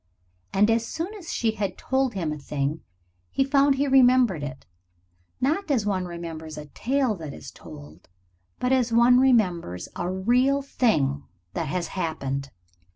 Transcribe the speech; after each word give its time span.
And 0.51 0.71
as 0.71 0.83
soon 0.83 1.13
as 1.13 1.31
she 1.31 1.51
had 1.51 1.77
told 1.77 2.15
him 2.15 2.33
a 2.33 2.39
thing 2.39 2.81
he 3.29 3.43
found 3.43 3.75
he 3.75 3.87
remembered 3.87 4.41
it 4.41 4.65
not 5.39 5.69
as 5.69 5.85
one 5.85 6.05
remembers 6.07 6.57
a 6.57 6.65
tale 6.65 7.13
that 7.17 7.35
is 7.35 7.51
told, 7.51 8.09
but 8.57 8.71
as 8.71 8.91
one 8.91 9.19
remembers 9.19 9.89
a 9.95 10.09
real 10.09 10.63
thing 10.63 11.25
that 11.53 11.67
has 11.67 11.89
happened. 11.89 12.49